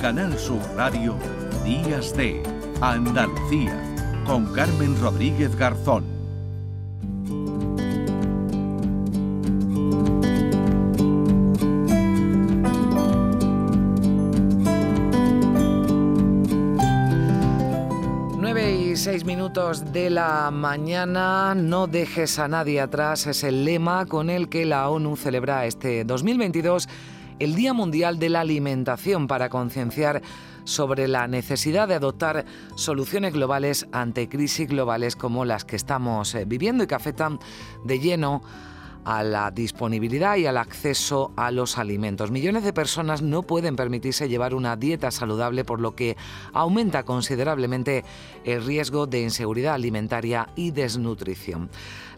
[0.00, 1.16] Canal Sur Radio,
[1.64, 2.42] Días de
[2.80, 3.76] Andalucía,
[4.26, 6.16] con Carmen Rodríguez Garzón.
[19.06, 24.48] 6 minutos de la mañana, no dejes a nadie atrás, es el lema con el
[24.48, 26.88] que la ONU celebra este 2022
[27.38, 30.22] el Día Mundial de la Alimentación para concienciar
[30.64, 36.44] sobre la necesidad de adoptar soluciones globales ante crisis globales como las que estamos eh,
[36.44, 36.84] viviendo.
[36.84, 37.38] Y que afectan
[37.84, 38.42] de lleno
[39.06, 42.30] la disponibilidad y al acceso a los alimentos.
[42.30, 46.16] Millones de personas no pueden permitirse llevar una dieta saludable, por lo que
[46.52, 48.04] aumenta considerablemente
[48.44, 51.70] el riesgo de inseguridad alimentaria y desnutrición.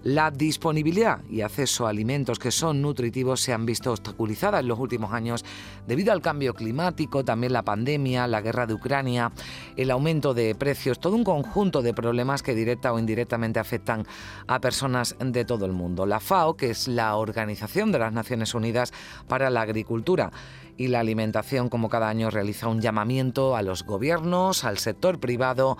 [0.04, 4.78] La disponibilidad y acceso a alimentos que son nutritivos se han visto obstaculizadas en los
[4.78, 5.44] últimos años
[5.88, 9.32] debido al cambio climático, también la pandemia, la guerra de Ucrania,
[9.76, 14.06] el aumento de precios, todo un conjunto de problemas que directa o indirectamente afectan
[14.46, 16.06] a personas de todo el mundo.
[16.06, 18.92] La FAO, que la Organización de las Naciones Unidas
[19.26, 20.30] para la Agricultura,
[20.78, 25.76] y la alimentación, como cada año, realiza un llamamiento a los gobiernos, al sector privado,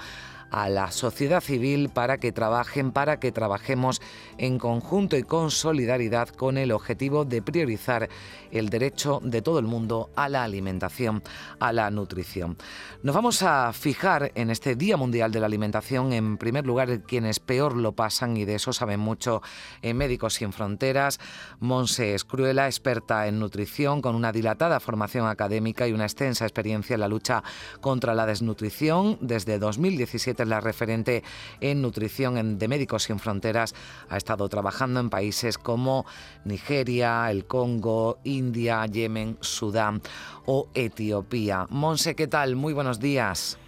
[0.51, 4.01] a la sociedad civil para que trabajen, para que trabajemos
[4.39, 8.09] en conjunto y con solidaridad con el objetivo de priorizar
[8.51, 11.23] el derecho de todo el mundo a la alimentación,
[11.61, 12.57] a la nutrición.
[13.03, 17.41] Nos vamos a fijar en este Día Mundial de la Alimentación, en primer lugar, quienes
[17.41, 19.43] peor lo pasan y de eso saben mucho
[19.83, 21.21] en Médicos Sin Fronteras.
[21.61, 27.01] Monse Escruela, experta en nutrición, con una dilatada formación académica y una extensa experiencia en
[27.01, 27.43] la lucha
[27.81, 29.19] contra la desnutrición.
[29.21, 31.23] Desde 2017 es la referente
[31.61, 33.75] en nutrición de Médicos Sin Fronteras.
[34.09, 36.07] Ha estado trabajando en países como
[36.45, 40.01] Nigeria, el Congo, India, Yemen, Sudán
[40.47, 41.67] o Etiopía.
[41.71, 42.57] Monse, ¿qué tal?
[42.57, 43.59] Muy buenos días.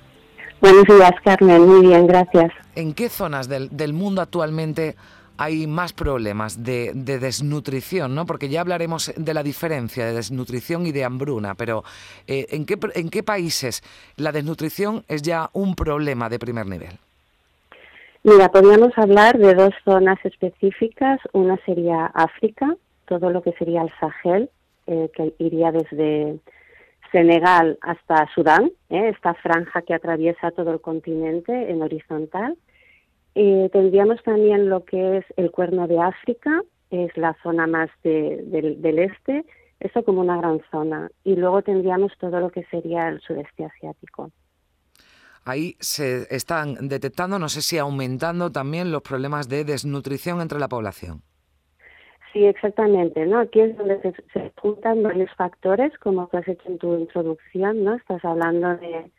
[0.61, 1.67] Buenos días, Carmen.
[1.67, 2.53] Muy bien, gracias.
[2.75, 4.97] ¿En qué zonas del, del mundo actualmente
[5.41, 8.27] hay más problemas de, desnutrición, ¿no?
[8.27, 11.83] Porque ya hablaremos de la diferencia de desnutrición y de hambruna, pero
[12.27, 13.83] eh, ¿en, qué, ¿en qué países
[14.17, 16.91] la desnutrición es ya un problema de primer nivel?
[18.23, 21.19] Mira, podríamos hablar de dos zonas específicas.
[21.33, 22.77] Una sería África,
[23.07, 24.51] todo lo que sería el Sahel,
[24.89, 26.39] eh, que iría desde
[27.13, 29.09] Senegal hasta Sudán, ¿eh?
[29.09, 32.59] esta franja que atraviesa todo el continente en horizontal.
[33.35, 38.99] Eh, tendríamos también lo que es el cuerno de África, es la zona más del,
[38.99, 39.45] este,
[39.79, 41.11] eso como una gran zona.
[41.25, 44.31] Y luego tendríamos todo lo que sería el sudeste asiático.
[45.45, 50.69] Ahí se están detectando, no sé si aumentando también los problemas de desnutrición entre la
[50.69, 51.23] población.
[52.33, 53.41] Sí, exactamente, ¿no?
[53.41, 57.83] Aquí es donde se, se juntan varios factores, como tú has hecho en tu introducción,
[57.83, 57.95] ¿no?
[57.95, 59.11] Estás hablando de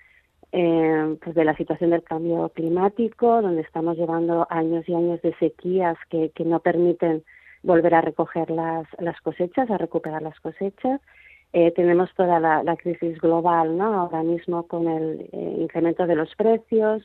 [0.51, 5.33] eh, pues de la situación del cambio climático, donde estamos llevando años y años de
[5.35, 7.23] sequías que, que no permiten
[7.63, 10.99] volver a recoger las, las cosechas, a recuperar las cosechas.
[11.53, 13.93] Eh, tenemos toda la, la, crisis global, ¿no?
[13.93, 17.03] Ahora mismo con el eh, incremento de los precios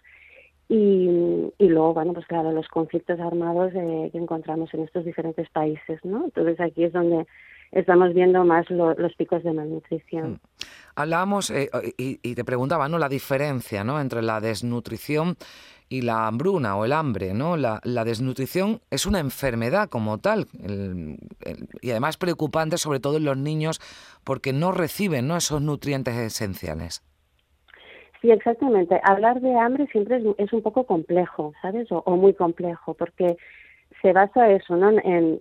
[0.69, 5.49] y, y luego, bueno, pues claro, los conflictos armados eh, que encontramos en estos diferentes
[5.51, 6.25] países, ¿no?
[6.25, 7.27] Entonces aquí es donde
[7.77, 10.33] estamos viendo más los picos de malnutrición.
[10.33, 10.39] Mm.
[10.97, 12.99] Hablábamos eh, y, te preguntaba, ¿no?
[12.99, 14.01] La diferencia, ¿no?
[14.01, 15.37] Entre la desnutrición
[15.89, 17.57] y la hambruna o el hambre, ¿no?
[17.57, 20.47] La, desnutrición es una enfermedad como tal
[21.81, 23.81] y además preocupante sobre todo en los niños
[24.25, 25.37] porque no reciben, ¿no?
[25.37, 27.05] Esos nutrientes esenciales.
[28.23, 28.99] Sí, exactamente.
[29.05, 31.93] Hablar de hambre siempre es, un poco complejo, ¿sabes?
[31.93, 33.37] O, o muy complejo, porque
[34.07, 34.91] se basa eso, ¿no?
[35.03, 35.41] En,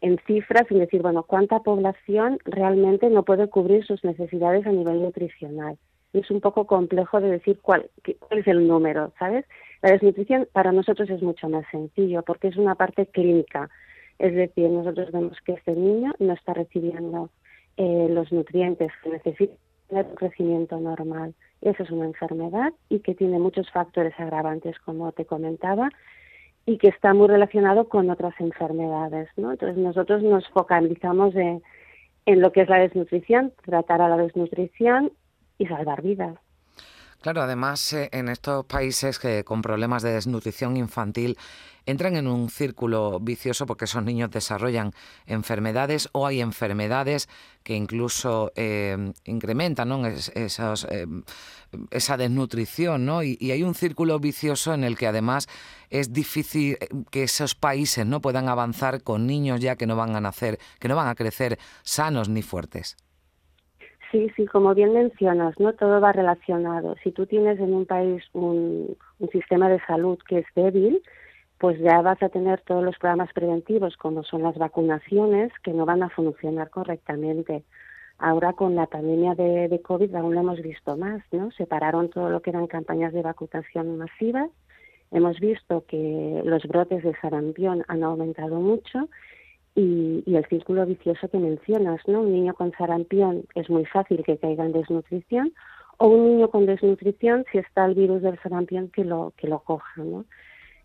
[0.00, 5.02] en, cifras, en decir, bueno, cuánta población realmente no puede cubrir sus necesidades a nivel
[5.02, 5.76] nutricional.
[6.14, 9.44] Es un poco complejo de decir cuál, cuál es el número, ¿sabes?
[9.82, 13.68] La desnutrición para nosotros es mucho más sencillo porque es una parte clínica.
[14.18, 17.28] Es decir, nosotros vemos que este niño no está recibiendo
[17.76, 19.52] eh, los nutrientes que necesita
[19.88, 21.34] tener un crecimiento normal.
[21.60, 25.90] Esa es una enfermedad y que tiene muchos factores agravantes, como te comentaba,
[26.66, 29.28] y que está muy relacionado con otras enfermedades.
[29.36, 29.52] ¿no?
[29.52, 31.62] Entonces nosotros nos focalizamos en,
[32.26, 35.12] en lo que es la desnutrición, tratar a la desnutrición
[35.58, 36.36] y salvar vidas.
[37.22, 41.38] Claro, además eh, en estos países que con problemas de desnutrición infantil
[41.86, 44.92] entran en un círculo vicioso porque esos niños desarrollan
[45.26, 47.28] enfermedades o hay enfermedades
[47.62, 50.48] que incluso eh, incrementan eh,
[51.92, 53.22] esa desnutrición, ¿no?
[53.22, 55.48] Y, hay un círculo vicioso en el que además
[55.90, 56.76] es difícil
[57.12, 60.88] que esos países no puedan avanzar con niños ya que no van a nacer, que
[60.88, 62.96] no van a crecer sanos ni fuertes.
[64.12, 65.72] Sí, sí, como bien mencionas, ¿no?
[65.72, 66.96] Todo va relacionado.
[67.02, 71.02] Si tú tienes en un país un, un sistema de salud que es débil,
[71.58, 75.86] pues ya vas a tener todos los programas preventivos, como son las vacunaciones, que no
[75.86, 77.64] van a funcionar correctamente.
[78.18, 81.50] Ahora con la pandemia de, de COVID aún lo hemos visto más, ¿no?
[81.52, 84.50] Separaron todo lo que eran campañas de vacunación masivas.
[85.10, 89.08] Hemos visto que los brotes de sarampión han aumentado mucho
[89.74, 92.20] y, y, el círculo vicioso que mencionas, ¿no?
[92.20, 95.52] Un niño con sarampión es muy fácil que caiga en desnutrición
[95.98, 99.60] o un niño con desnutrición si está el virus del sarampión que lo que lo
[99.60, 100.24] coja, ¿no?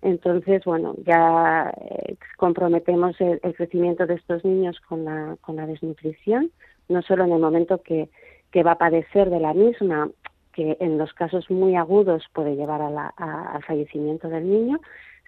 [0.01, 6.51] Entonces, bueno, ya eh, comprometemos el, crecimiento de estos niños con la, con la desnutrición,
[6.87, 8.09] no solo en el momento que,
[8.51, 10.09] que va a padecer de la misma,
[10.53, 14.79] que en los casos muy agudos puede llevar a la, al fallecimiento del niño,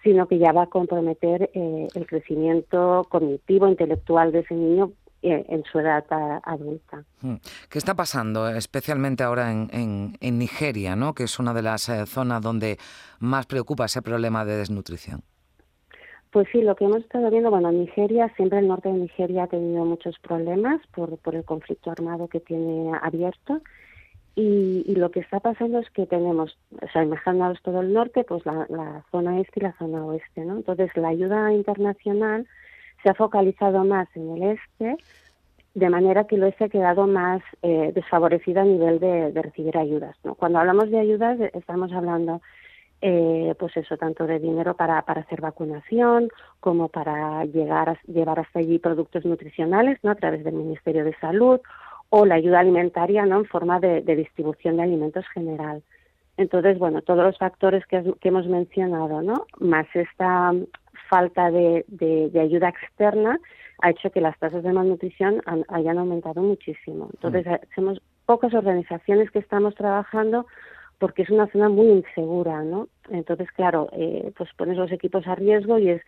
[0.04, 4.92] sino que ya va a comprometer eh, el crecimiento cognitivo, intelectual de ese niño
[5.22, 6.06] eh, en su edad
[6.44, 7.04] adulta.
[7.22, 7.36] Hmm.
[7.70, 11.14] ¿Qué está pasando, especialmente ahora en, en, Nigeria, ¿no?
[11.14, 12.78] que es una de las eh, zonas donde
[13.20, 15.22] más preocupa ese problema de desnutrición?
[16.32, 19.48] Pues sí, lo que hemos estado viendo, bueno, Nigeria, siempre el norte de Nigeria ha
[19.48, 23.62] tenido muchos problemas por, por el conflicto armado que tiene abierto.
[24.36, 28.24] Y, y, lo que está pasando es que tenemos, o sea, imaginaos todo el norte,
[28.24, 30.58] pues la, la zona este y la zona oeste, ¿no?
[30.58, 32.48] Entonces, la ayuda internacional
[33.04, 34.98] se ha focalizado más en el este,
[35.74, 40.16] de manera que el oeste ha quedado más eh, desfavorecido a nivel de, recibir ayudas.
[40.24, 40.36] ¿no?
[40.36, 42.42] Cuando hablamos de ayudas, eh, estamos hablando,
[43.02, 46.30] eh, pues eso, tanto de dinero para, para hacer vacunación,
[46.60, 50.12] como para llegar a, llevar hasta allí productos nutricionales, ¿no?
[50.12, 51.62] A través del Ministerio de Salud,
[52.10, 53.40] o la ayuda alimentaria, ¿no?
[53.40, 55.84] En forma de, de distribución de alimentos general.
[56.38, 59.46] Entonces, bueno, todos los factores que, que, hemos mencionado, ¿no?
[59.60, 60.54] Más esta
[61.10, 63.40] falta de, de, ayuda externa
[63.82, 67.10] ha hecho que las tasas de malnutrición hayan aumentado muchísimo.
[67.14, 67.76] Entonces, mm.
[67.76, 70.46] somos pocas organizaciones que estamos trabajando
[70.98, 72.88] porque es una zona muy insegura, ¿no?
[73.10, 76.02] Entonces, claro, eh, pues pones los equipos a riesgo y es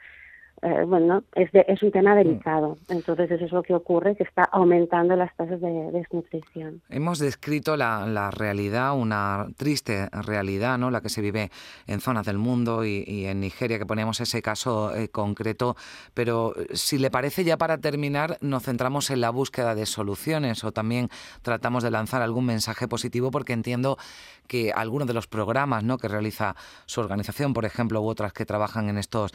[0.63, 2.18] eh, bueno, es, es un tema mm.
[2.18, 2.78] delicado.
[2.88, 6.81] Entonces, eso es lo que ocurre, que está aumentando las tasas de, desnutrición.
[6.90, 10.92] Hemos descrito la, realidad, una triste realidad, ¿no?
[10.92, 11.50] La que se vive
[11.88, 15.75] en zonas del mundo y, en Nigeria, que ponemos ese caso eh, concreto.
[16.13, 20.64] Pero eh, si le parece, ya para terminar, nos centramos en la búsqueda de soluciones
[20.64, 21.10] o también
[21.42, 23.98] tratamos de lanzar algún mensaje positivo, porque entiendo
[24.46, 25.98] que algunos de los programas ¿no?
[25.98, 26.56] que realiza
[26.86, 29.31] su organización, por ejemplo, u otras que trabajan en estos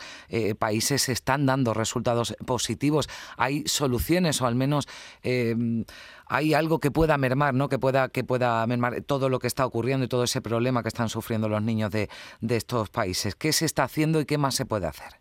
[0.59, 3.09] países, están dando resultados positivos.
[3.37, 4.87] Hay soluciones o al menos
[5.23, 5.85] em,
[6.29, 7.69] hay algo que pueda mermar, ¿no?
[7.69, 10.89] Que pueda, que pueda mermar todo lo que está ocurriendo y todo ese problema que
[10.89, 12.09] están sufriendo los niños de,
[12.49, 13.35] estos países.
[13.35, 15.21] ¿Qué se está haciendo y qué más se puede hacer?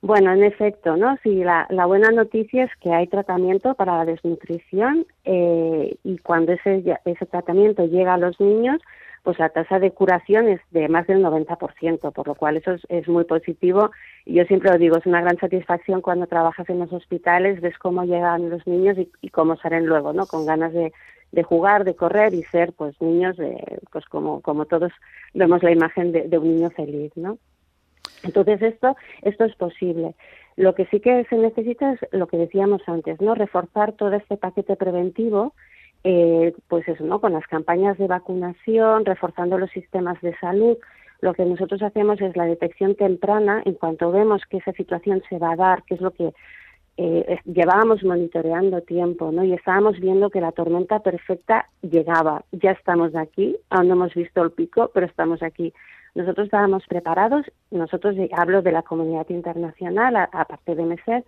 [0.00, 1.16] Bueno, en efecto, ¿no?
[1.22, 6.82] Sí, la, buena noticia es que hay tratamiento para la desnutrición eh, y cuando ese,
[7.04, 8.80] ese tratamiento llega a los niños,
[9.22, 13.08] pues la tasa de curación es de más del 90%, por lo cual eso es,
[13.08, 13.90] muy positivo.
[14.24, 17.78] Y yo siempre lo digo, es una gran satisfacción cuando trabajas en los hospitales, ves
[17.78, 20.26] cómo llegan los niños y, cómo salen luego, ¿no?
[20.26, 20.92] Con ganas de,
[21.44, 23.36] jugar, de correr y ser, pues, niños,
[23.92, 24.92] pues, como, como todos
[25.34, 27.38] vemos la imagen de, de un niño feliz, ¿no?
[28.24, 30.14] Entonces esto, esto es posible.
[30.56, 33.34] Lo que sí que se necesita es lo que decíamos antes, ¿no?
[33.34, 35.54] Reforzar todo este paquete preventivo
[36.04, 37.20] eh, pues eso, ¿no?
[37.20, 40.76] Con las campañas de vacunación, reforzando los sistemas de salud,
[41.20, 45.38] lo que nosotros hacemos es la detección temprana en cuanto vemos que esa situación se
[45.38, 46.32] va a dar, que es lo que
[46.96, 49.44] eh, llevábamos monitoreando tiempo, ¿no?
[49.44, 52.44] Y estábamos viendo que la tormenta perfecta llegaba.
[52.50, 55.72] Ya estamos aquí, aún no hemos visto el pico, pero estamos aquí.
[56.14, 61.24] Nosotros estábamos preparados, nosotros hablo de la comunidad internacional, aparte de MESER,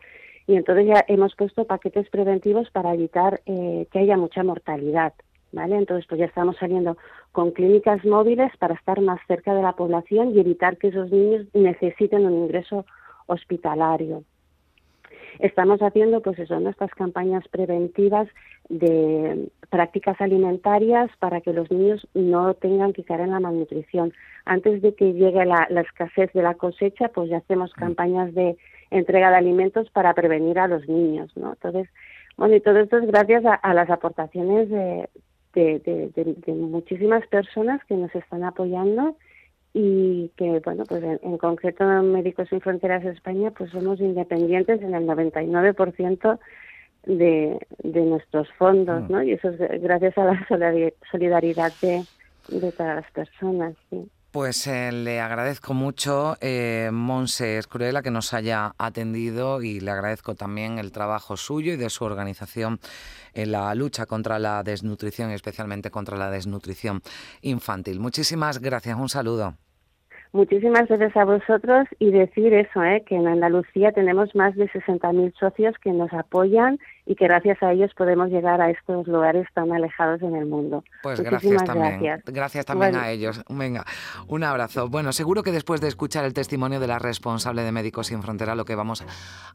[0.47, 5.15] y entonces ya hemos puesto paquetes preventivos para evitar eh, que haya mucha mortalidad.
[5.53, 5.77] ¿Vale?
[5.77, 6.97] Entonces, pues ya estamos saliendo
[7.31, 11.47] con clínicas móviles para estar más cerca de la población y evitar que esos niños
[11.55, 12.85] necesiten un ingreso
[13.27, 14.25] hospitalario.
[15.39, 18.27] Estamos haciendo, pues eso, nuestras campañas preventivas
[18.69, 24.13] de prácticas alimentarias para que los niños no tengan que caer en la malnutrición.
[24.45, 27.81] Antes de que llegue la escasez de la cosecha, pues ya hacemos mm.
[27.81, 28.57] campañas de
[28.95, 31.53] entrega de alimentos para prevenir a los niños, ¿no?
[31.53, 31.89] Entonces,
[32.37, 35.09] bueno, y todo esto es gracias a, las aportaciones de,
[35.55, 39.17] de, muchísimas personas que nos están apoyando
[39.73, 45.07] y que, bueno, pues en, concreto Médicos Sin Fronteras España, pues somos independientes en el
[45.07, 46.39] 99%
[47.07, 49.13] de, de nuestros fondos, mm.
[49.13, 49.23] ¿no?
[49.23, 52.05] Y eso es gracias a la solidaridad de,
[52.49, 54.09] de todas las personas, sí.
[54.35, 60.35] Pues eh, le agradezco mucho, eh, Monse Escruela, que nos haya atendido y le agradezco
[60.35, 62.81] también el trabajo suyo y de su organización
[63.33, 67.01] en la lucha contra la desnutrición y especialmente contra la desnutrición
[67.43, 68.01] infantil.
[68.01, 69.55] Muchísimas gracias, un saludo.
[70.35, 73.05] Muchísimas gracias a vosotros y decir eso, ¿eh?
[73.07, 77.73] que en Andalucía tenemos más de 60.000 socios que nos apoyan y que gracias a
[77.73, 80.83] ellos podemos llegar a estos lugares tan alejados en el mundo.
[81.03, 82.23] Pues gracias también.
[82.27, 83.43] Gracias, también a ellos.
[83.49, 83.85] Venga,
[84.27, 84.89] un abrazo.
[84.89, 88.55] Bueno, seguro que después de escuchar el testimonio de la responsable de Médicos Sin Frontera,
[88.55, 89.05] lo que vamos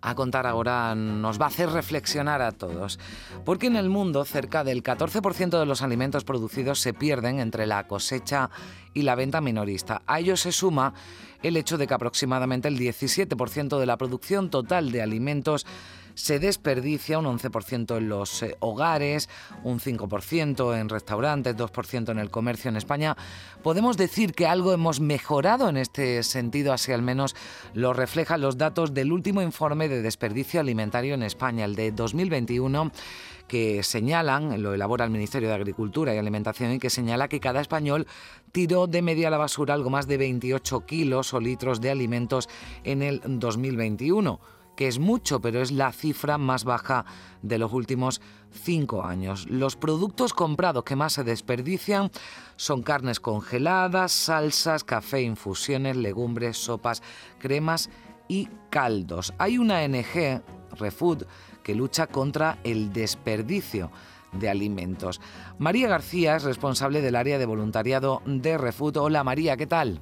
[0.01, 2.99] a contar ahora nos va a hacer reflexionar a todos.
[3.45, 7.87] Porque en el mundo cerca del 14% de los alimentos producidos se pierden entre la
[7.87, 8.51] cosecha
[8.93, 10.01] y la venta minorista.
[10.05, 10.93] A ello se suma
[11.41, 15.65] el hecho de que aproximadamente el 17% de la producción total de alimentos
[16.19, 19.29] se desperdicia, un 11% en los eh, hogares,
[19.63, 23.15] un 5% en restaurantes, 2% en el comercio en España.
[23.63, 27.35] Podemos decir que algo hemos mejorado en este sentido, así al menos
[27.73, 32.91] lo reflejan los datos del último informe de desperdicio alimentario en España, el de 2021
[33.47, 37.61] que señalan, lo elabora el Ministerio de Agricultura y Alimentación, y que señala que cada
[37.61, 38.05] español
[38.51, 42.47] tiró de media a la basura algo más de 28 kilos o litros de alimentos
[42.83, 44.39] en el 2021
[44.79, 47.03] que es mucho, pero es la cifra más baja
[47.41, 49.45] de los últimos cinco años.
[49.49, 52.11] Los productos comprados que más se desperdician
[52.55, 57.03] son carnes congeladas, salsas, café, infusiones, legumbres, sopas,
[57.39, 57.89] cremas
[58.29, 59.33] y caldos.
[59.37, 60.41] Hay una NG,
[60.79, 61.23] Refood,
[61.61, 63.91] que lucha contra el desperdicio
[64.31, 65.19] de alimentos.
[65.57, 68.95] María García es responsable del área de voluntariado de Refood.
[68.95, 69.99] Hola María, ¿qué tal?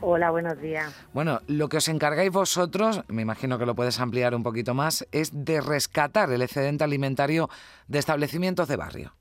[0.00, 1.08] Hola, buenos días.
[1.12, 5.06] Bueno, lo que os encargáis vosotros, me imagino que lo puedes ampliar un poquito más,
[5.12, 7.48] es de rescatar el excedente alimentario
[7.88, 9.12] de establecimientos de barrio.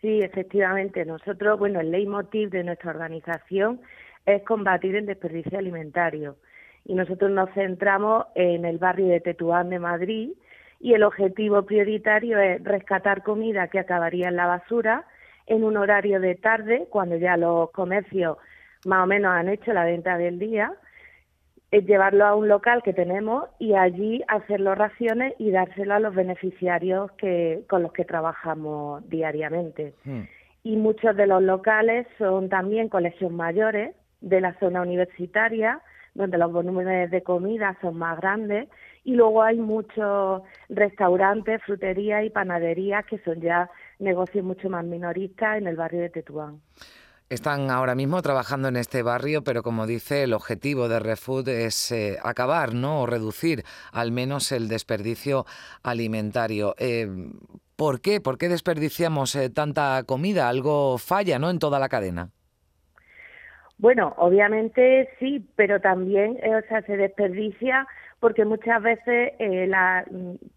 [0.00, 1.04] Sí, efectivamente.
[1.04, 3.80] Nosotros, bueno, el leitmotiv de nuestra organización
[4.26, 6.36] es combatir el desperdicio alimentario
[6.84, 10.30] y nosotros nos centramos en el barrio de Tetuán de Madrid
[10.80, 15.04] y el objetivo prioritario es rescatar comida que acabaría en la basura
[15.46, 18.36] en un horario de tarde, cuando ya los comercios
[18.84, 20.72] más o menos han hecho la venta del día,
[21.70, 26.14] es llevarlo a un local que tenemos y allí hacerlo raciones y dárselo a los
[26.14, 29.94] beneficiarios que, con los que trabajamos diariamente.
[30.04, 30.22] Hmm.
[30.64, 35.80] Y muchos de los locales son también colegios mayores de la zona universitaria,
[36.14, 38.68] donde los volúmenes de comida son más grandes
[39.04, 45.58] y luego hay muchos restaurantes, fruterías y panaderías que son ya negocios mucho más minoristas
[45.58, 46.60] en el barrio de Tetuán.
[47.30, 51.92] Están ahora mismo trabajando en este barrio, pero como dice, el objetivo de ReFood es
[51.92, 53.02] eh, acabar, ¿no?
[53.02, 55.44] O reducir al menos el desperdicio
[55.82, 56.74] alimentario.
[56.78, 57.06] Eh,
[57.76, 58.20] ¿Por qué?
[58.22, 60.48] ¿Por qué desperdiciamos eh, tanta comida?
[60.48, 61.50] Algo falla, ¿no?
[61.50, 62.30] En toda la cadena.
[63.78, 67.86] Bueno, obviamente sí, pero también, eh, o sea, se desperdicia
[68.18, 70.04] porque muchas veces, eh, la,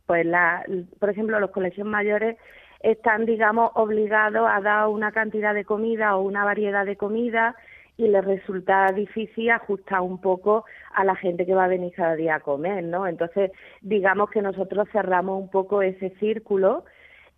[0.07, 0.65] pues la,
[0.99, 2.37] por ejemplo, los colegios mayores
[2.83, 7.55] están, digamos, obligados a dar una cantidad de comida o una variedad de comida
[7.97, 12.15] y les resulta difícil ajustar un poco a la gente que va a venir cada
[12.15, 13.05] día a comer, ¿no?
[13.05, 16.83] Entonces, digamos que nosotros cerramos un poco ese círculo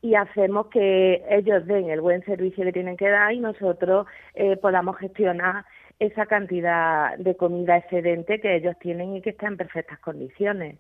[0.01, 4.57] y hacemos que ellos den el buen servicio que tienen que dar y nosotros eh,
[4.57, 5.65] podamos gestionar
[5.99, 10.77] esa cantidad de comida excedente que ellos tienen y que está en perfectas condiciones.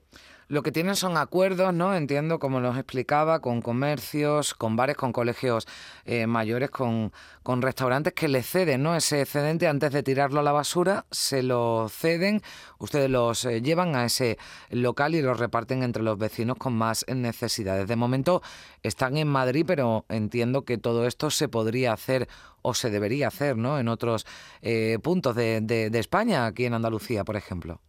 [0.49, 1.95] Lo que tienen son acuerdos, ¿no?
[1.95, 5.67] Entiendo, como nos explicaba, con comercios, con bares, con colegios
[6.05, 8.95] eh, mayores, con, con restaurantes que le ceden, ¿no?
[8.95, 12.41] Ese excedente antes de tirarlo a la basura, se lo ceden,
[12.77, 14.37] ustedes los eh, llevan a ese
[14.69, 17.87] local y los reparten entre los vecinos con más necesidades.
[17.87, 18.41] De momento
[18.81, 22.27] están en Madrid, pero entiendo que todo esto se podría hacer
[22.61, 23.79] o se debería hacer, ¿no?
[23.79, 24.25] En otros
[24.61, 27.79] eh, puntos de, de España, aquí en Andalucía, por ejemplo.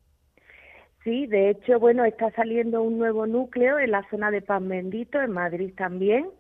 [1.05, 5.21] Sí, de hecho, bueno, está saliendo un nuevo núcleo en la zona de Pan Bendito,
[5.21, 6.31] en Madrid también.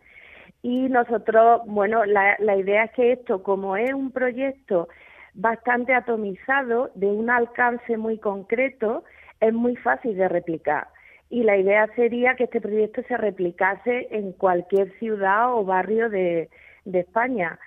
[0.62, 4.88] Y nosotros, bueno, la, la idea es que esto, como es un proyecto
[5.34, 9.04] bastante atomizado, de un alcance muy concreto,
[9.40, 10.88] es muy fácil de replicar.
[11.28, 16.48] Y la idea sería que este proyecto se replicase en cualquier ciudad o barrio de,
[16.86, 17.58] de España,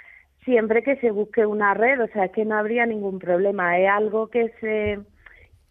[0.46, 3.78] siempre que se busque una red, o sea, es que no habría ningún problema.
[3.78, 5.00] Es algo que se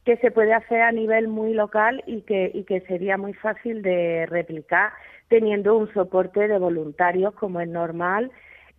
[0.06, 3.82] que se puede hacer a nivel muy local y que, y que sería muy fácil
[3.82, 4.92] de replicar
[5.28, 8.30] teniendo un soporte de voluntarios como es normal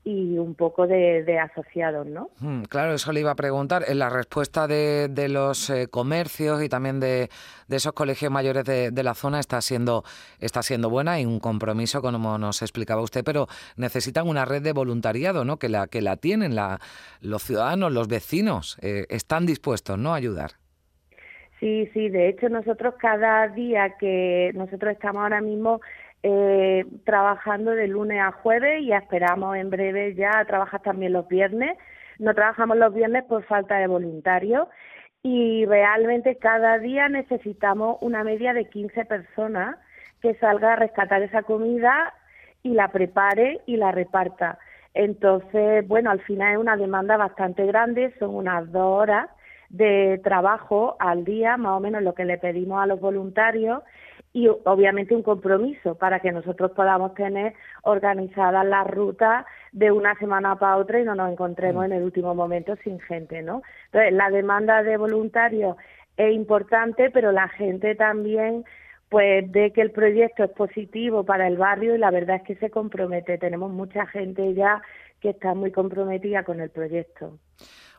[0.06, 2.30] y un poco de, asociados, ¿no?
[2.40, 3.84] Hmm, claro, eso le iba a preguntar.
[3.90, 7.30] En la respuesta de, de los eh, comercios y también de,
[7.68, 10.06] esos colegios mayores de, de, la zona está siendo,
[10.40, 14.72] está siendo buena y un compromiso, como nos explicaba usted, pero necesitan una red de
[14.72, 15.60] voluntariado, ¿no?
[15.60, 16.80] Que la, que la tienen la,
[17.20, 20.14] los ciudadanos, los vecinos, eh, están dispuestos, ¿no?
[20.14, 20.52] A ayudar.
[21.60, 25.82] Sí, sí, de hecho nosotros cada día que nosotros estamos ahora mismo
[26.22, 31.76] eh, trabajando de lunes a jueves y esperamos en breve ya trabajar también los viernes.
[32.20, 34.68] No trabajamos los viernes por falta de voluntarios
[35.24, 39.78] y realmente cada día necesitamos una media de 15 personas
[40.22, 42.14] que salga a rescatar esa comida
[42.62, 44.60] y la prepare y la reparta.
[44.94, 49.28] Entonces, bueno, al final es una demanda bastante grande, son unas dos horas
[49.70, 53.84] de trabajo al día, más o menos lo que le pedimos a los voluntarios
[54.34, 60.58] y obviamente un compromiso para que nosotros podamos tener organizadas las rutas de una semana
[60.58, 61.86] para otra y no nos encontremos mm.
[61.86, 63.64] en el último momento sin gente, ¿no?
[63.86, 65.76] Entonces, la demanda de voluntarios
[66.18, 68.64] es importante, pero la gente también
[69.10, 72.56] pues ve que el proyecto es positivo para el barrio y la verdad es que
[72.56, 73.38] se compromete.
[73.38, 74.82] Tenemos mucha gente ya
[75.22, 77.40] que está muy comprometida con el proyecto.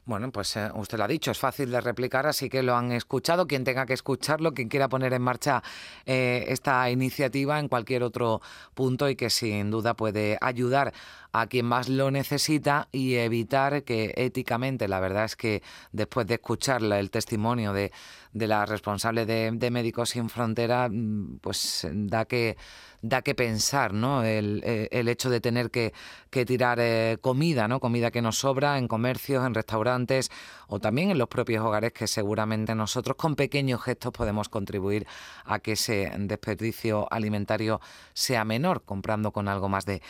[0.08, 2.92] Bueno, pues eh, usted lo ha dicho, es fácil de replicar, así que lo han
[2.92, 3.46] escuchado.
[3.46, 5.62] Quien tenga que escucharlo, quien quiera poner en marcha
[6.06, 8.40] eh, esta iniciativa en cualquier otro
[8.72, 10.94] punto y que sin duda puede ayudar
[11.32, 16.34] a quien más lo necesita y evitar que éticamente, la verdad es que después de
[16.34, 17.92] escuchar el testimonio de,
[18.32, 22.56] de la responsable de, de Médicos Sin Frontera, mm, pues da que
[23.00, 24.24] da que pensar, ¿no?
[24.24, 25.92] El, eh, el hecho de tener que,
[26.30, 27.78] que tirar eh, comida, ¿no?
[27.78, 30.30] Comida que nos sobra en comercios, en restaurantes
[30.68, 35.06] o también en los propios hogares que seguramente nosotros con pequeños gestos podemos contribuir
[35.44, 37.80] a que ese desperdicio alimentario
[38.12, 40.00] sea menor, comprando con algo más de,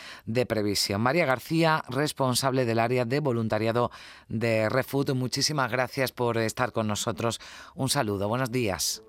[0.46, 1.00] previsión.
[1.00, 3.90] María García, responsable del área de voluntariado
[4.28, 7.40] de Refood, muchísimas gracias por estar con nosotros.
[7.74, 9.02] Un saludo, buenos días.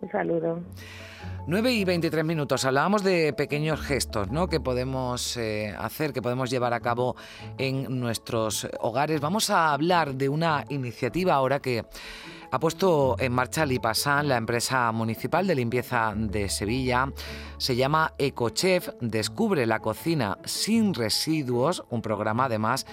[0.00, 0.62] Un saludo.
[1.46, 2.64] 9 y 23 minutos.
[2.64, 4.48] Hablábamos de pequeños gestos ¿no?
[4.48, 7.16] que podemos eh, hacer, que podemos llevar a cabo
[7.56, 9.20] en nuestros hogares.
[9.20, 11.84] Vamos a hablar de una iniciativa ahora que
[12.50, 17.10] ha puesto en marcha Lipasan, la empresa municipal de limpieza de Sevilla.
[17.56, 22.86] Se llama EcoChef, descubre la cocina sin residuos, un programa además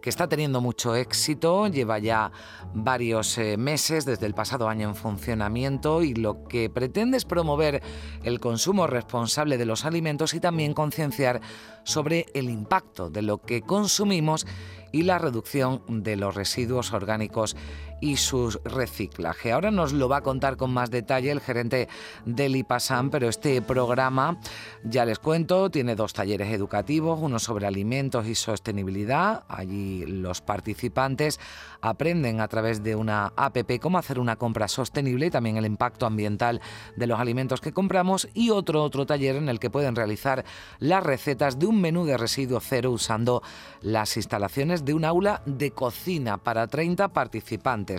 [0.00, 2.32] que está teniendo mucho éxito, lleva ya
[2.74, 7.82] varios eh, meses desde el pasado año en funcionamiento y lo que pretende es promover
[8.22, 11.40] el consumo responsable de los alimentos y también concienciar
[11.84, 14.46] sobre el impacto de lo que consumimos
[14.92, 17.56] y la reducción de los residuos orgánicos
[18.00, 19.52] y su reciclaje.
[19.52, 21.88] Ahora nos lo va a contar con más detalle el gerente
[22.24, 24.38] del IPASAM, pero este programa,
[24.84, 29.44] ya les cuento, tiene dos talleres educativos, uno sobre alimentos y sostenibilidad.
[29.48, 31.40] Allí los participantes
[31.80, 36.06] aprenden a través de una APP cómo hacer una compra sostenible y también el impacto
[36.06, 36.60] ambiental
[36.96, 40.44] de los alimentos que compramos y otro otro taller en el que pueden realizar
[40.78, 43.42] las recetas de un menú de residuo cero usando
[43.82, 47.89] las instalaciones de un aula de cocina para 30 participantes.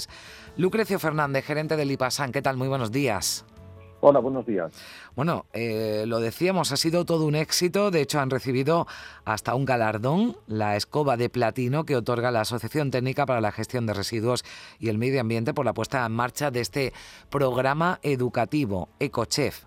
[0.57, 2.57] Lucrecio Fernández, gerente del IPASAN, ¿qué tal?
[2.57, 3.45] Muy buenos días.
[4.03, 4.73] Hola, buenos días.
[5.15, 7.91] Bueno, eh, lo decíamos, ha sido todo un éxito.
[7.91, 8.87] De hecho, han recibido
[9.25, 13.85] hasta un galardón, la escoba de platino que otorga la Asociación Técnica para la Gestión
[13.85, 14.43] de Residuos
[14.79, 16.93] y el Medio Ambiente por la puesta en marcha de este
[17.29, 19.65] programa educativo, EcoChef.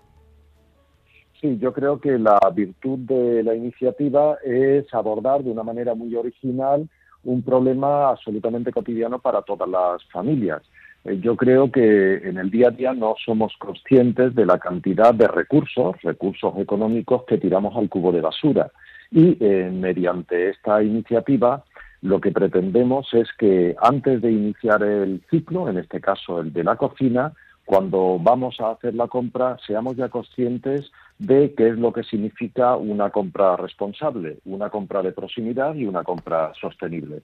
[1.39, 6.13] Sí, yo creo que la virtud de la iniciativa es abordar de una manera muy
[6.13, 6.89] original
[7.25, 10.61] un problema absolutamente cotidiano para todas las familias.
[11.03, 15.13] Eh, yo creo que en el día a día no somos conscientes de la cantidad
[15.13, 18.71] de recursos, recursos económicos que tiramos al cubo de basura.
[19.11, 21.63] Y eh, mediante esta iniciativa
[22.01, 26.63] lo que pretendemos es que antes de iniciar el ciclo, en este caso el de
[26.63, 27.33] la cocina,
[27.65, 32.75] cuando vamos a hacer la compra seamos ya conscientes de qué es lo que significa
[32.75, 37.21] una compra responsable, una compra de proximidad y una compra sostenible.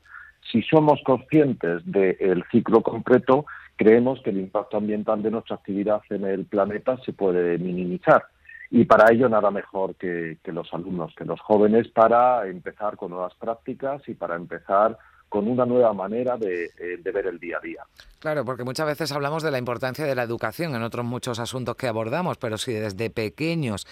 [0.51, 6.25] Si somos conscientes del ciclo completo, creemos que el impacto ambiental de nuestra actividad en
[6.25, 8.23] el planeta se puede minimizar.
[8.69, 13.11] Y para ello nada mejor que, que los alumnos, que los jóvenes, para empezar con
[13.11, 14.97] nuevas prácticas y para empezar
[15.31, 17.83] con una nueva manera eh, de, ver el día a día.
[18.19, 21.77] Claro, porque muchas veces hablamos de la importancia de la educación en otros muchos asuntos
[21.77, 23.87] que abordamos, pero si desde pequeños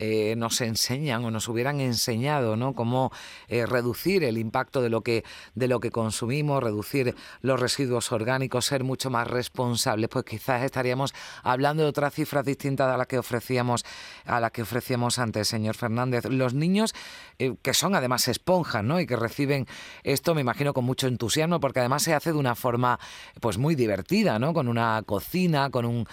[0.00, 2.72] eh, nos enseñan o nos hubieran enseñado, ¿no?
[2.72, 3.10] Cómo
[3.48, 5.24] eh, reducir el impacto de lo que
[5.56, 11.14] de lo que consumimos, reducir los residuos orgánicos, ser mucho más responsables, pues quizás estaríamos
[11.42, 13.84] hablando de otras cifras distintas a las que ofrecíamos
[14.24, 16.26] a las que ofrecíamos antes, señor Fernández.
[16.26, 16.94] Los niños
[17.40, 19.00] eh, que son además esponjas, ¿no?
[19.00, 19.66] Y que reciben
[20.04, 23.00] esto, me imagino, con mucho entusiasmo, porque además se hace de una forma,
[23.40, 24.54] pues muy divertida, ¿no?
[24.54, 26.06] Con una cocina, con un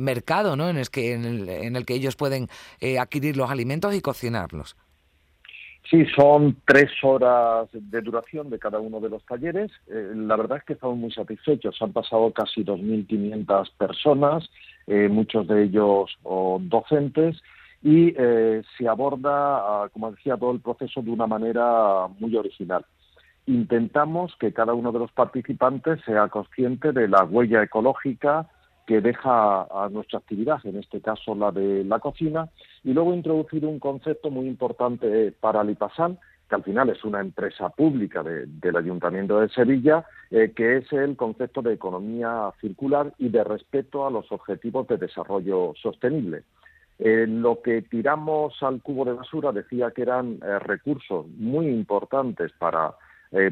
[0.00, 0.68] mercado, ¿no?
[0.68, 2.48] En el que en el, que ellos pueden
[3.00, 4.76] adquirir los alimentos y cocinarlos.
[5.90, 9.70] Sí, son tres horas de duración de cada uno de los talleres.
[9.88, 11.76] Eh, la verdad es que estamos muy satisfechos.
[11.82, 14.48] Han pasado casi 2.500 personas,
[14.86, 17.42] eh, muchos de ellos docentes,
[17.82, 22.86] y eh, se aborda, ah, como decía, todo el proceso de una manera muy original.
[23.46, 28.48] Intentamos que cada uno de los participantes sea consciente de la huella ecológica
[28.86, 32.48] que deja a nuestra actividad, en este caso la de la cocina,
[32.84, 36.18] y luego introducir un concepto muy importante para Lipasan,
[36.48, 41.16] que al final es una empresa pública del Ayuntamiento de Sevilla, eh, que es el
[41.16, 46.42] concepto de economía circular y de respeto a los objetivos de desarrollo sostenible.
[46.98, 52.52] Eh, lo que tiramos al cubo de basura decía que eran eh, recursos muy importantes
[52.58, 52.94] para,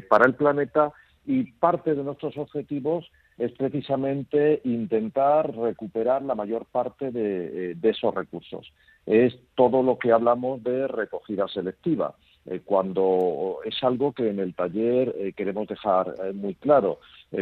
[0.07, 0.93] para el planeta
[1.25, 3.09] y parte de nuestros objetivos
[3.41, 8.71] es precisamente intentar recuperar la mayor parte de, eh, esos recursos.
[9.07, 12.13] Es todo lo que hablamos de recogida selectiva.
[12.45, 16.99] Eh, cuando es algo que en el taller eh, queremos dejar muy claro.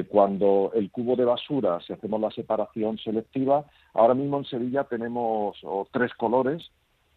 [0.07, 5.57] cuando el cubo de basura, si hacemos la separación selectiva, ahora mismo en Sevilla tenemos
[5.91, 6.71] tres colores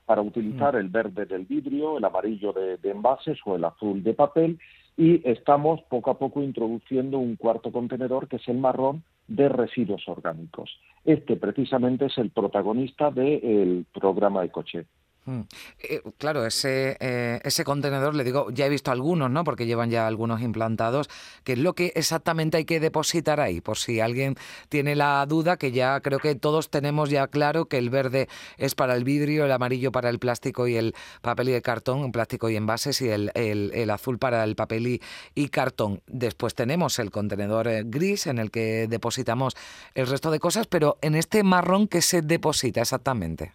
[0.07, 0.79] para utilizar mm.
[0.79, 4.59] el verde del vidrio, el amarillo de envases o el azul de papel
[4.97, 10.07] y estamos poco a poco introduciendo un cuarto contenedor que es el marrón de residuos
[10.09, 10.71] orgánicos.
[11.05, 14.87] Este precisamente es el protagonista del programa Ecoche.
[15.25, 15.43] Mm.
[15.79, 19.45] Eh, claro, ese, eh, ese contenedor, le digo, ya he visto algunos, ¿no?
[19.45, 21.09] Porque llevan ya algunos implantados,
[21.45, 24.35] que es lo que exactamente hay que depositar ahí, por si alguien
[24.69, 28.75] tiene la duda, que ya creo que todos tenemos ya claro que el verde es
[28.75, 32.51] para el vidrio, el amarillo para el plástico y el papel y el cartón, plástico
[32.51, 35.03] y envases, y el, azul para el papel y,
[35.37, 36.03] y, cartón.
[36.09, 39.55] Después tenemos el contenedor eh, gris en el que depositamos
[39.95, 43.53] el resto de cosas, pero en este marrón, ¿qué se deposita exactamente?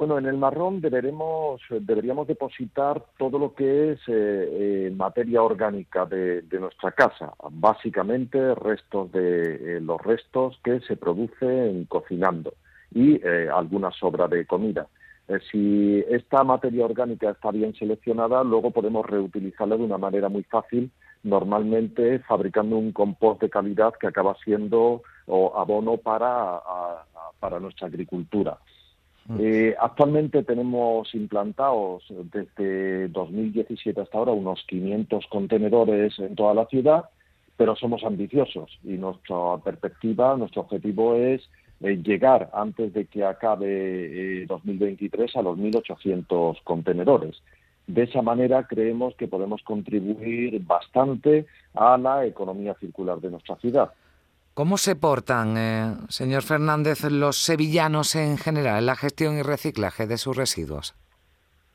[0.00, 4.08] Bueno, en el marrón deberemos, deberíamos depositar todo lo que es eh,
[4.88, 11.84] eh, materia orgánica de, nuestra casa, básicamente restos de eh, los restos que se producen
[11.84, 12.54] cocinando
[12.94, 13.20] y
[13.52, 14.86] alguna sobra de comida.
[15.52, 20.90] si esta materia orgánica está bien seleccionada, luego podemos reutilizarla de una manera muy fácil,
[21.24, 26.58] normalmente fabricando un compost de calidad que acaba siendo abono para,
[27.38, 28.56] para nuestra agricultura.
[29.30, 29.36] Mm.
[29.38, 37.04] Eh, actualmente tenemos implantados desde 2017 hasta ahora unos 500 contenedores en toda la ciudad,
[37.56, 41.48] pero somos ambiciosos y nuestra perspectiva, nuestro objetivo es
[41.80, 47.40] eh, llegar antes de que acabe 2023 eh, a los 1.800 contenedores.
[47.86, 53.92] De esa manera creemos que podemos contribuir bastante a la economía circular de nuestra ciudad.
[54.54, 60.06] ¿Cómo se portan, eh, señor Fernández, los sevillanos en general en la gestión y reciclaje
[60.06, 60.94] de sus residuos?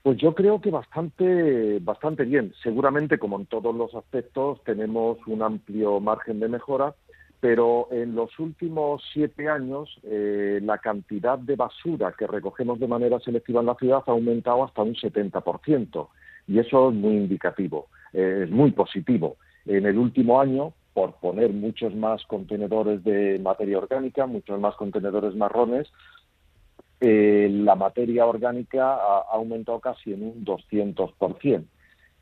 [0.04, 2.54] Pues yo creo que bastante, bastante bien.
[2.62, 6.94] Seguramente, como en todos los aspectos, tenemos un amplio margen de mejora,
[7.40, 13.20] pero en los últimos siete años eh, la cantidad de basura que recogemos de manera
[13.20, 16.08] selectiva en la ciudad ha aumentado hasta un 70%,
[16.48, 19.38] y eso es muy indicativo, eh, es muy positivo.
[19.66, 25.36] En el último año, por poner muchos más contenedores de materia orgánica, muchos más contenedores
[25.36, 25.92] marrones,
[27.02, 31.66] eh, la materia orgánica ha, aumentado casi en un 200%.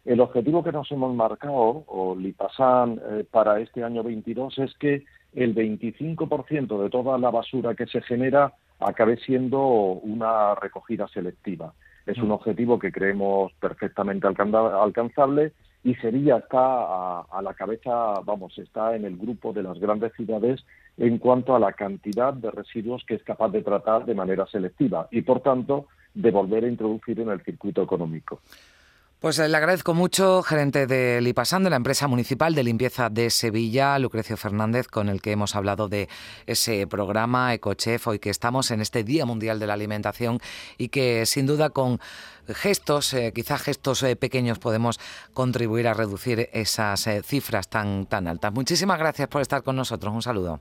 [0.05, 5.05] El objetivo que nos hemos marcado, o Lipasan, eh, para este año 22, es que
[5.33, 11.75] el 25% de toda la basura que se genera acabe siendo una recogida selectiva.
[12.07, 12.31] Es un mm.
[12.31, 15.53] objetivo que creemos perfectamente alcanzable
[15.83, 20.65] y Sevilla está a, la cabeza, vamos, está en el grupo de las grandes ciudades
[20.97, 25.07] en cuanto a la cantidad de residuos que es capaz de tratar de manera selectiva
[25.11, 28.39] y, por tanto, de volver a introducir en el circuito económico.
[29.23, 33.29] Pues eh, le agradezco mucho, gerente de Lipasan, de la empresa municipal de limpieza de
[33.29, 36.09] Sevilla, Lucrecio Fernández, con el que hemos hablado de
[36.45, 40.39] ese programa Ecochef, hoy que estamos en este Día Mundial de la Alimentación
[40.77, 42.01] y que sin duda con
[42.49, 44.99] gestos, eh, quizás gestos eh, pequeños, podemos
[45.33, 48.51] contribuir a reducir esas cifras tan, tan altas.
[48.51, 50.13] Muchísimas gracias por estar con nosotros.
[50.13, 50.59] Un saludo.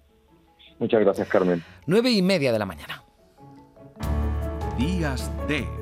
[0.79, 1.65] Muchas gracias, Carmen.
[1.87, 3.03] Nueve y media de la mañana.
[4.79, 5.82] Días de